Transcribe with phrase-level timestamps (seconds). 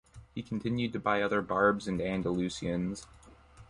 [0.33, 3.05] He continued to buy other Barbs and Andalusians.